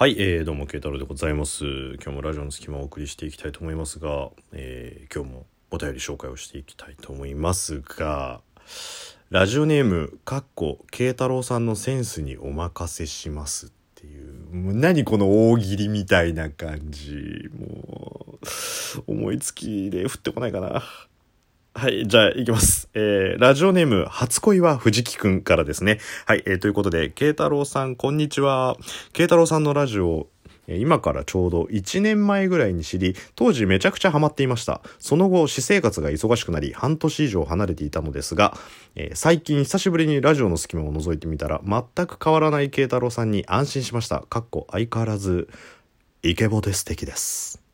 [0.00, 1.64] はい、えー、どうも、慶太郎でございます。
[1.94, 8.40] 今日もラジオの隙間をお送りしていきたいと思いますが、えー、今日もお便り紹介をしていきたいと思いますが、
[9.30, 17.50] ラジオネーム、かっこ、慶太郎さんのセンスにお任せしますっていう、もう何この大喜利みたいな感じ。
[17.58, 20.84] もう、思いつきで降ってこないかな。
[21.74, 22.87] はい、じゃあ行きます。
[23.00, 26.00] えー、ラジオネーム、初恋は藤木くんからですね。
[26.26, 28.76] はい、えー、ということで、慶太郎さん、こんにちは。
[29.12, 30.26] 慶太郎さんのラジオ、
[30.66, 34.80] 今からちょうど1年前ぐらいに知り、当時めちゃくちゃハマっていました。
[34.98, 38.58] その後、私生活が忙しくなり、半年以上離れていたのですが、
[38.96, 44.24] えー最近久しぶりにラジオの隙間を覗いてみたら、全く変わらない慶太郎さんに安心しました。
[44.28, 45.48] かっこ相変わらず、
[46.24, 47.67] イケボで素敵です。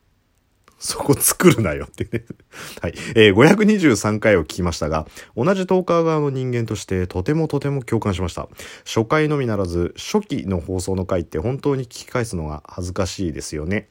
[0.85, 2.23] そこ作るなよってね。
[2.79, 2.93] はい。
[3.15, 8.47] えー523回を聞きましたが、同じトーカー側の人間としてとてもとても共感しました。
[8.85, 13.87] 初回のみならず、初期の放送の回って本当に聞き返すのが恥ずかしいですよね。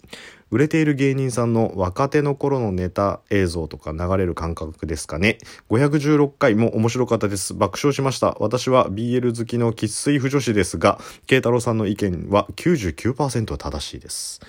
[0.53, 5.39] 売れている芸人さんの若手の頃のネタ映像とか流れる感覚ですかね。
[5.71, 7.55] 516回も面白かったです。
[7.55, 8.37] 爆笑しました。
[8.39, 14.41] 私は BL 好きの喫水不女子ですが、慶太郎さんの意見は99%正しいです。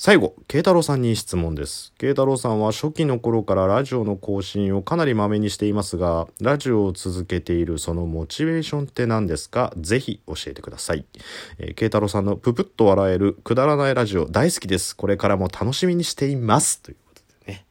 [0.00, 1.92] 最後、慶太郎さんに質問です。
[1.98, 9.72] 慶太郎さんは初期の頃からラジオの更新をかなりまめにしていますが、ラジオを続けているそのモチベーションって何ですか？
[9.76, 11.04] ぜひ教えてください。
[11.58, 14.94] えー慶太郎さんのププッと笑えるくだらないラジオ大好きです。
[14.94, 16.80] これからも楽しみにしています。
[16.80, 17.66] ということでね。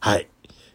[0.00, 0.28] はい。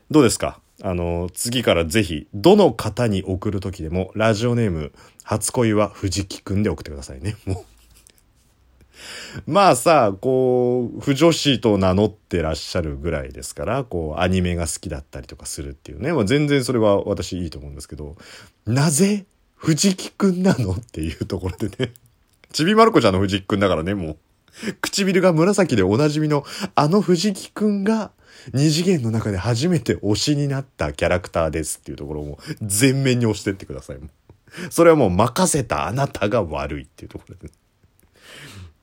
[0.09, 0.61] どうですか？
[0.81, 4.93] あの、次からぜひ、どの方に送る時でも、ラジオネーム、
[5.23, 7.35] 初恋は藤木くんで送ってくださいね。
[7.45, 7.74] もう。
[9.45, 16.13] まあさ、こう、不女子と名乗ってらっしゃるぐらいですから、こう、アニメが好きだったりとかするっていうね。
[16.13, 18.15] まあ、全然それは私いいと思うんですけど、
[18.65, 21.93] なぜ藤木くんなのっていうところでね。
[22.51, 24.17] ちびまる子ちゃんの藤木くんだからね、もう。
[24.81, 28.11] 唇が紫でおなじみのあの藤木くんが
[28.53, 33.97] 二次元の中で初めて推しになったキャラクターですっていうところをも全面に押してってください。
[34.69, 37.64] それはもう任せたあなたが悪いっていうところです。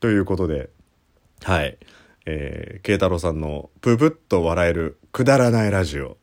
[0.00, 0.70] ということで、
[1.42, 1.78] はい。
[2.24, 6.16] えー、慶太郎さんのぷぷっと笑えるくだらないラジオ。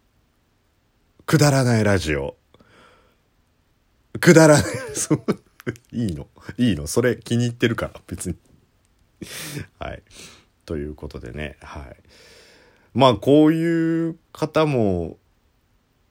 [1.25, 2.35] くだらないラジオ。
[4.19, 4.63] くだらない。
[4.93, 5.25] そ う
[5.91, 6.27] いいの
[6.57, 8.35] いいのそれ気に入ってるから、別に。
[9.79, 10.03] はい。
[10.65, 11.95] ということでね、はい。
[12.93, 15.17] まあ、こういう方も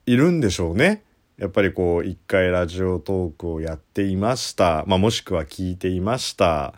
[0.06, 1.04] いるんでしょうね。
[1.36, 4.84] やっぱりこう、一回ラジオトークをやっていました。
[4.86, 6.74] まあ、もしくは聞いていました。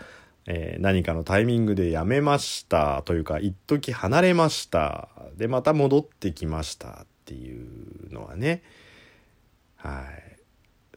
[0.47, 3.03] えー何かのタイミングでやめました。
[3.05, 5.09] というか、一時離れました。
[5.37, 6.89] で、また戻ってきました。
[6.89, 8.63] っていうのはね。
[9.77, 10.31] はい。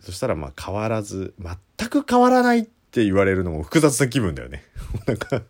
[0.02, 4.64] そしたら、まあ、変わらず、全く変わらないって言われるのも複雑な気分だよね。
[5.08, 5.44] なんか、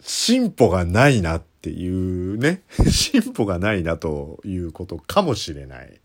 [0.00, 2.62] 進歩がないなっていうね。
[2.90, 6.00] 進歩がないなということかもしれない。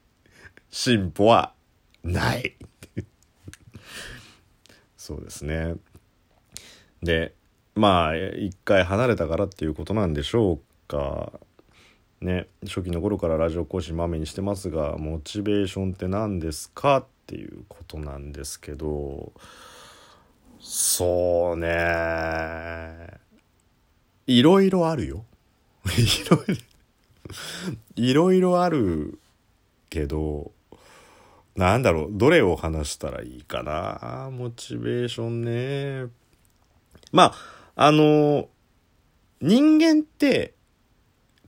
[0.70, 1.54] 進歩は
[2.04, 2.56] ない。
[5.04, 5.76] そうですね。
[7.02, 7.34] で、
[7.76, 11.34] まあ、一回離れたからっていうことなんでしょうか。
[12.22, 19.34] ね、初期の頃からラジオ講師まめにしてますが、モチベーションって何ですかっていうことなんですけど、
[20.62, 23.20] そうね。
[24.26, 25.26] いろいろあるよ。
[25.98, 26.56] いろいろ、
[27.98, 29.20] いろいろある
[29.90, 30.53] けど、
[31.56, 34.30] なんだろう、どれを話したらいいかな？
[34.32, 36.12] モチベーションね。
[37.12, 37.34] ま
[37.76, 38.48] あ、あの、
[39.40, 40.54] 人間って、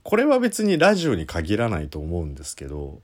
[0.04, 3.00] これは別にラジオに限らないと思うんですけど、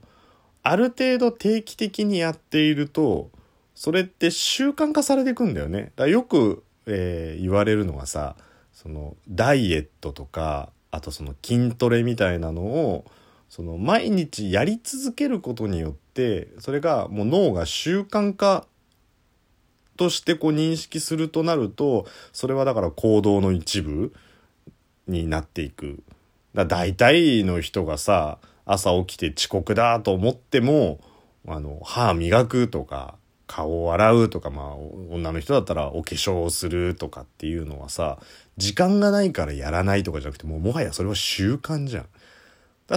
[0.61, 3.31] ある程度定期的にやっていると、
[3.75, 5.91] それって習慣化されていくんだよね。
[5.97, 8.37] だよく、えー言われるのがさ、
[8.71, 13.05] そのダイエットとか、あとその筋トレみたいなのを、
[13.53, 18.65] その毎日やり続けることによって、それがもう脳が習慣化
[19.95, 24.11] としてこう認識するとなると、それはだから行動の一部
[25.07, 26.01] になっていく。
[26.55, 30.99] だ大体の人がさ、朝起きて遅刻だと思っても、
[31.47, 33.13] あの、歯磨くとか、
[33.45, 34.75] 顔を洗うとか、まあ、
[35.11, 38.17] 女の人だったらお化粧をするとかっていうのはさ、
[38.57, 42.05] 時間がないからやらないとかじゃなくて、もうもはやそれは習慣じゃん。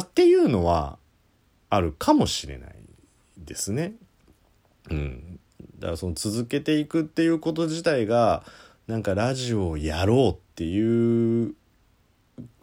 [0.01, 0.99] っていうのは、
[1.69, 2.75] あるかもしれない
[3.39, 3.95] ですね。
[4.91, 5.41] うん。
[5.79, 8.45] だからその続けていくっていうこと自体が、
[8.87, 11.55] なんかラジオをやろうっていう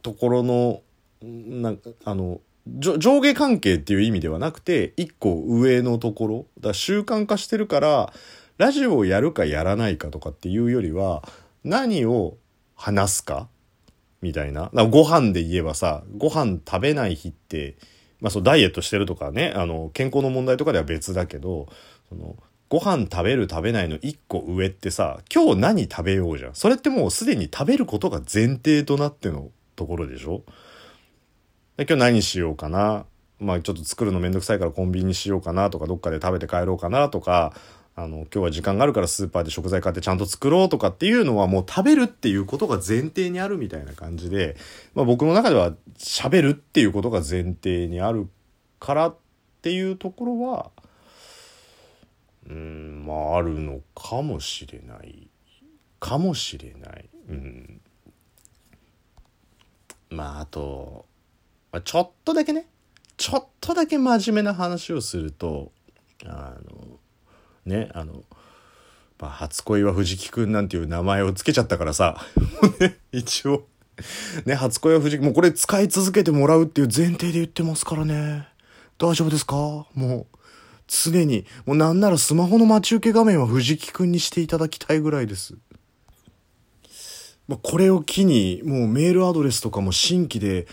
[0.01, 0.81] ところの、
[1.21, 6.45] なんか、あの、上下関係っていう意味ではなくて、一個上のところ。
[6.59, 8.13] だ習慣化してるから、
[8.57, 11.23] ラジオをやるかやらないかとかっていうよりは、
[11.63, 12.37] 何を
[12.75, 13.47] 話すか
[14.23, 14.71] みたいな。
[14.73, 17.75] なご飯で言えばさ、ご飯食べない日って、
[18.21, 21.67] まあそうダイエットしてるとかね、あの、健康の問題とかでは別だけど、
[22.09, 22.35] その、
[22.69, 26.55] ご飯食べる食べないの一個上ってさ、今日何食べようじゃん。
[26.55, 30.41] それってもうすでに食べることが前提となってのところでしょ？
[31.77, 33.05] で今日何しようかな？
[33.39, 37.53] まあちょっと作るのめんどくさいからコンビニにしようかなとか、どっかで食べて帰ろうかなとか、
[37.95, 44.55] あの、今日は時間があるからスーパーで食材買ってちゃんと作ろうとかっていうのはもう食べるっていうことが前提にあるみたいな感じで、
[44.95, 48.29] まあ僕の中では喋るっていうことが前提にある
[48.79, 49.15] からっ
[49.61, 50.71] ていうところは、
[52.49, 55.27] うん、まああるのかもしれない。
[55.99, 57.09] かもしれない。
[57.29, 57.81] うん。
[60.09, 61.05] まああと、
[61.71, 62.67] まあ、ちょっとだけね、
[63.17, 65.71] ちょっとだけ真面目な話をすると、
[66.25, 66.99] あの、
[67.65, 68.23] ねあの、
[69.19, 72.17] まあ、初恋は藤木くんなんていう名前を付けちゃったからさ。
[73.11, 73.67] 一応。
[74.45, 78.47] ね初恋は藤木もうこれ使い続けてもらうっていう前提で言ってますからね。
[78.99, 79.55] 大丈夫ですか？
[79.93, 80.37] もう
[80.87, 81.45] 常に。
[81.65, 85.55] もうなんならスマホの待ち受け画面は藤木くんにしていただきたいぐらいです。
[87.47, 90.65] まあ、これを機にもうメールアドレスとかも新規で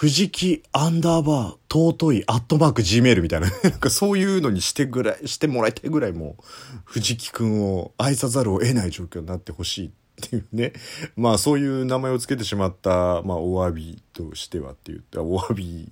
[0.00, 6.42] 藤木アンダーバー尊いアットマーク Gmail みたいな、 なんかそういうのにしてぐらい、してもらいたいぐらいもう、
[6.86, 9.90] 藤木くんを愛さざるを得ない状況になってほしいっ
[10.30, 10.72] ていうね。
[11.16, 15.86] まあそういう名前を付けてしまった、まあお詫びとしてはって言った、お詫び、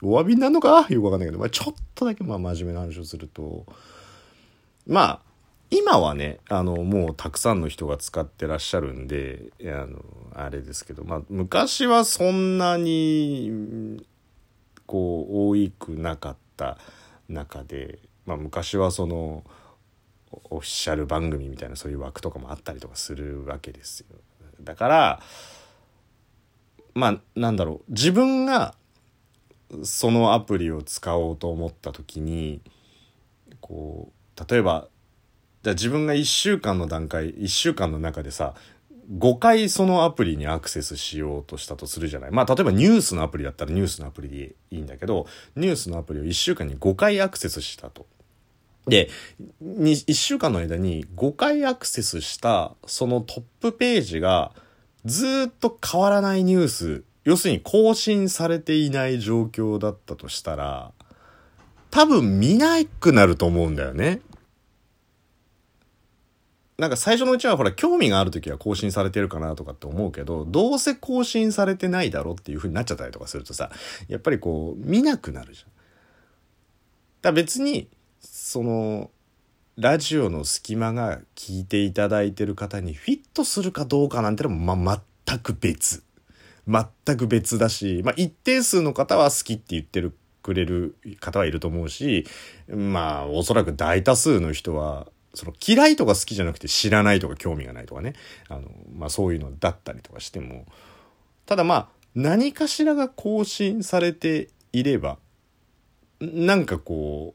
[0.00, 0.86] お詫びなのか？
[0.88, 3.66] よくわかんないけど、まあちょっとだけまあ真面目な話をすると、
[4.86, 5.20] まあ、
[5.70, 14.04] 今はねあのもうたくさんの人が使ってらっしゃるんであのあれですけど、まあ、昔はそんなに
[14.86, 16.78] こう多いくなかった
[17.28, 19.44] 中で、まあ、昔はその
[20.50, 24.06] オフィシャル番組みたいなそういう枠とかもあったりとかするわけですよ。
[24.60, 25.22] だから
[26.94, 28.74] まあなんだろう自分が
[29.82, 32.60] そのアプリを使おうと思った時に
[33.60, 38.54] こう例えばゃあ自分が1週間の段階、1週間の中でさ、
[39.12, 42.30] 5回そのアプリにアクセスしようとしたとするじゃない。
[42.30, 45.26] まあ例えばニュースのアプリだったらニュースのアプリでいいんだけど、
[45.56, 48.06] ニュースのアプリを1週間に5回アクセスしたと。
[48.86, 49.08] で、
[49.62, 54.52] 1週間の間に5回アクセスしたそのトップページが
[55.04, 60.92] ずっと変わらないニュース、要するに更新されていない状況だったとしたら、
[61.90, 64.20] 多分見なくなると思うんだよね。
[66.76, 73.70] なんか最初のうちはほら興味がある時は更新されてるかなとかって思うけどどうせ更新されてないだろっていう風になっちゃったりとかするとさ
[74.08, 75.70] やっぱりこう見なくなるじゃん。
[77.22, 77.88] だ別に
[78.20, 79.10] その
[79.76, 86.04] ラジオの隙間が聞いていただいてる方にフィットするかどうかなんてのも、まあ、全く別。
[86.66, 92.26] 全く別だし、まあ、一定数の方は好きって言ってるくれる方はいると思うし、
[92.68, 98.14] まあ、おそらく大多数の人はその嫌いとか好きじゃなくて知らないとか興味がないとかね。
[98.48, 100.66] あの、まあ、そういうのだったりとかしても。
[101.46, 105.18] ただまあ何かしらが更新されていれば
[106.20, 107.34] なんかこ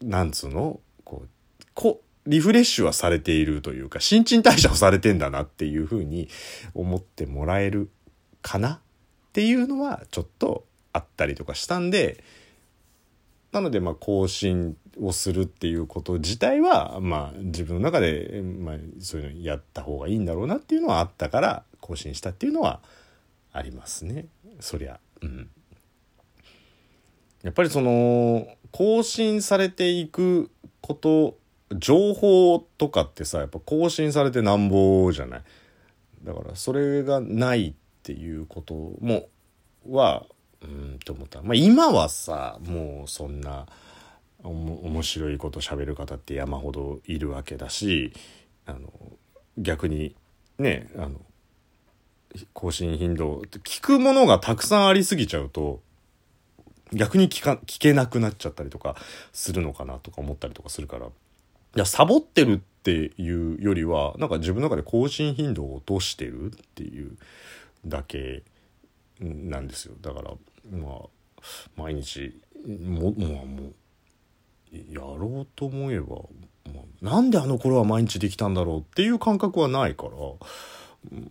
[0.00, 0.80] うなんつうの？
[1.04, 1.28] こう
[1.74, 6.28] こリフレッシュはされているというか新陳代謝をされてんだなっていうふうに
[6.74, 7.90] 思ってもらえる
[8.42, 8.78] かなっ
[9.32, 12.22] ていうのはちょっとあったりとかしたんで
[13.52, 22.80] なのでまあ更新をするっていうこと自体はまあ自分の中で、まあ、そういうのやった方がいいんだろうなっていうのはあったから更新したっていうのは
[23.52, 24.26] ありますね。
[24.60, 24.98] そりゃ。
[25.20, 25.50] うん、
[27.42, 31.36] やっぱりその更新されていくこと
[31.78, 35.42] 情報とかってさやっぱ更新されてなんぼじゃない。
[36.24, 39.26] だからそれがないっていうことも
[39.90, 40.24] は
[40.64, 41.42] うんと思った。
[41.42, 43.66] まあ今はさ、もうそんな、
[44.44, 48.12] 面白いこと喋る方って山ほどいるわけだし、
[48.66, 48.90] あの、
[49.56, 50.16] 逆に
[50.58, 51.20] ね、あの、
[52.52, 55.80] 更新頻度、聞くものがたくさんありすぎちゃうと、
[56.92, 58.96] 逆に聞か、聞けなくなっちゃったりとか
[59.32, 61.10] するのかなとか思ったりとかするから、い
[61.76, 67.16] や、サボってるっていうよりは、なんか自分の中で更新頻度を落としてるっていう
[67.86, 68.42] だけ
[69.20, 69.94] なんですよ。
[70.00, 70.32] だから、
[70.70, 71.42] まあ
[71.76, 73.74] 毎日ももうもう
[74.72, 76.16] やろうと思えば、
[76.72, 80.10] まあ、なんであの頃は毎日できたんだろうっていう感覚はないから、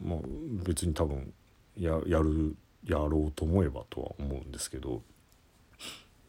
[0.04, 0.20] まあ、
[0.64, 1.34] 別に多分
[1.78, 5.02] ややるやろうと思えばとは思うんですけど。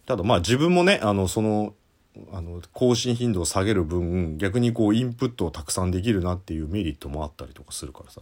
[0.07, 1.75] ただまあ自分もねあのその
[2.33, 8.21] あの更新頻度を下げる分逆にこうインプットをたくさんできるなっていうメリットもあったりとかするからさ。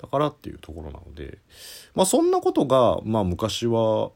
[0.00, 1.38] だからっていうところなので
[1.94, 4.10] まあそんなことがまあ昔は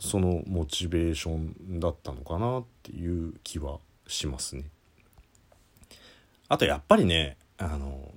[0.00, 4.64] そのモチベーションだったのかなっていう気はしますね。
[6.48, 8.12] あとやっぱりねあの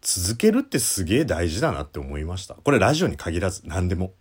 [0.00, 4.12] 続けるってすげえ大事だなって思いましたこれラジオに限らず何でも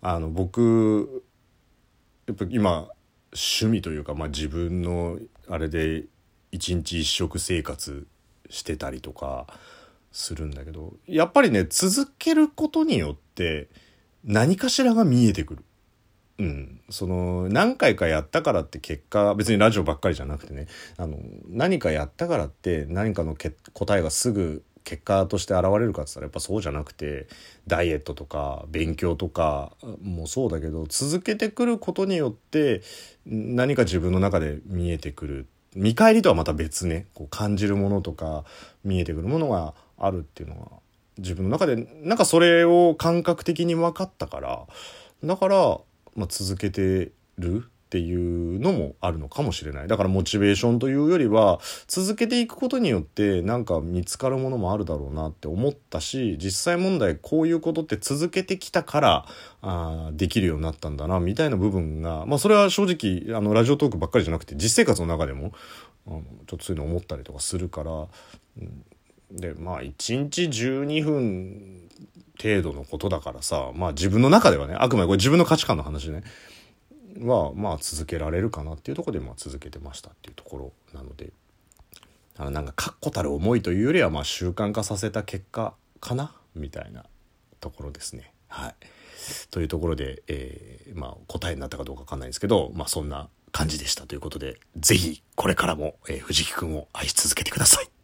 [0.00, 1.24] あの僕
[2.28, 2.88] やっぱ今
[3.32, 6.04] 趣味というか、まあ、自分のあれで
[6.52, 8.06] 一日一食生活
[8.48, 9.46] してたりとか
[10.12, 13.68] するんだけどやっぱりね続けることによって
[14.24, 15.64] 何かしらが見えてくる。
[16.38, 27.26] うん、その何回かやったからって結果別にラジオばっかりじゃなくてねあの何かやったからって何かのけ答えがすぐ結果として現れるかっつったらやっぱそうじゃなくて
[27.66, 32.82] ダイエットとか勉強とかもそうだけど続けてくることによって
[33.26, 35.46] 何か自分の中で見えてくる。
[35.74, 37.06] 見返りとはまた別ね。
[37.12, 38.44] こう感じるものとか
[38.82, 40.68] 見えてくるものがあるっていうのは
[41.18, 44.66] 自分の中でなんかそれを感覚的に分かったから
[45.24, 45.78] だから、
[46.14, 49.88] まあ、続けてるっていうのもあるのかもしれない。
[49.88, 59.26] だからモチベーションというよりは続けていくことによってなんか見つかるものもあるだろうなって思ったし実際問題こういうことって続けてきたから
[59.62, 65.52] あできるようになったんだなみたいな部分がまあそれは正直あのラジオトークばっかりじゃなくて実生活の中でも
[66.06, 68.04] あのちょっとそういうの思ったりとかするから、う
[68.60, 68.84] ん、
[69.30, 71.88] でまあ1日12分
[72.40, 76.22] 程度のことだからさまあ自分の中ではねあくまでこれ自分の価値観の話ね
[77.20, 81.32] はまあ続けられるかなっていうところでまあ続けてましたっていうところなので
[82.36, 87.04] あのなんか確固たる思いというよりはまあ習慣化させた結果かなみたいな
[87.60, 88.32] ところですね。
[88.48, 88.74] はい、
[89.50, 97.97] というところで、えー、まあ、答えになったかどうかわかんないんですけど、まあ、そんな感じでしたということで是非これからも、えー、藤木くんを愛し続けてください。